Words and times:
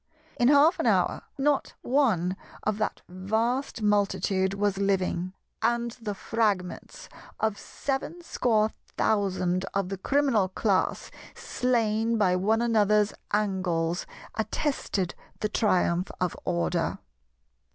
In 0.39 0.47
half 0.47 0.79
an 0.79 0.87
hour 0.87 1.21
not 1.37 1.75
one 1.83 2.35
of 2.63 2.79
that 2.79 3.03
vast 3.07 3.83
multitude 3.83 4.55
was 4.55 4.79
living; 4.79 5.33
and 5.61 5.91
the 6.01 6.15
fragments 6.15 7.07
of 7.39 7.59
seven 7.59 8.23
score 8.23 8.71
thousand 8.97 9.63
of 9.75 9.89
the 9.89 9.99
Criminal 9.99 10.49
Class 10.49 11.11
slain 11.35 12.17
by 12.17 12.35
one 12.35 12.63
another's 12.63 13.13
angles 13.31 14.07
attested 14.33 15.13
the 15.41 15.49
triumph 15.49 16.09
of 16.19 16.35
Order. 16.45 16.97